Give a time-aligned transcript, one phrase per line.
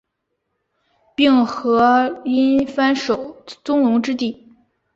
[1.13, 4.51] 并河因幡守宗隆之弟。